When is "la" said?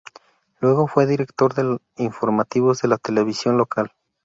2.87-2.97